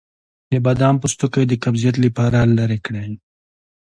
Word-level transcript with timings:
د 0.51 0.53
بادام 0.65 0.95
پوستکی 1.01 1.43
د 1.47 1.53
قبضیت 1.63 1.95
لپاره 2.05 2.39
لرې 2.57 2.79
کړئ 2.85 3.09